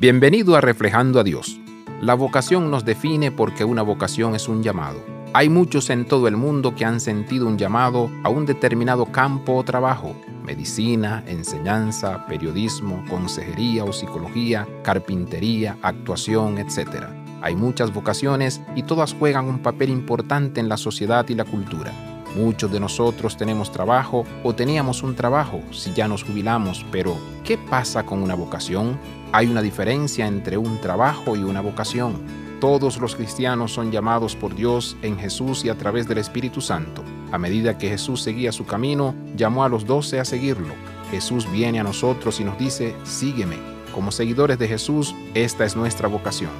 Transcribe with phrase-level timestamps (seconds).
[0.00, 1.60] Bienvenido a Reflejando a Dios.
[2.00, 4.98] La vocación nos define porque una vocación es un llamado.
[5.32, 9.54] Hay muchos en todo el mundo que han sentido un llamado a un determinado campo
[9.54, 17.06] o trabajo, medicina, enseñanza, periodismo, consejería o psicología, carpintería, actuación, etc.
[17.40, 22.13] Hay muchas vocaciones y todas juegan un papel importante en la sociedad y la cultura.
[22.34, 27.56] Muchos de nosotros tenemos trabajo o teníamos un trabajo si ya nos jubilamos, pero ¿qué
[27.56, 28.98] pasa con una vocación?
[29.30, 32.20] Hay una diferencia entre un trabajo y una vocación.
[32.60, 37.04] Todos los cristianos son llamados por Dios en Jesús y a través del Espíritu Santo.
[37.30, 40.74] A medida que Jesús seguía su camino, llamó a los doce a seguirlo.
[41.10, 43.58] Jesús viene a nosotros y nos dice, sígueme.
[43.94, 46.50] Como seguidores de Jesús, esta es nuestra vocación.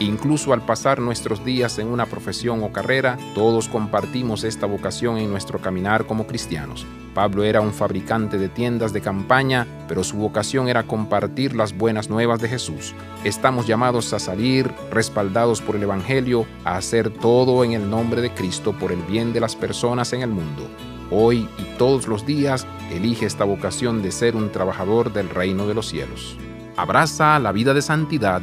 [0.00, 5.28] Incluso al pasar nuestros días en una profesión o carrera, todos compartimos esta vocación en
[5.28, 6.86] nuestro caminar como cristianos.
[7.14, 12.08] Pablo era un fabricante de tiendas de campaña, pero su vocación era compartir las buenas
[12.08, 12.94] nuevas de Jesús.
[13.24, 18.30] Estamos llamados a salir, respaldados por el Evangelio, a hacer todo en el nombre de
[18.30, 20.62] Cristo por el bien de las personas en el mundo.
[21.10, 25.74] Hoy y todos los días, elige esta vocación de ser un trabajador del reino de
[25.74, 26.36] los cielos.
[26.76, 28.42] Abraza la vida de santidad